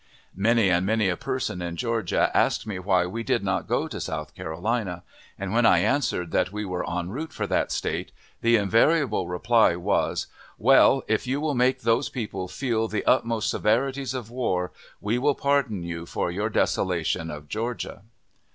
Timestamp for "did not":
3.21-3.67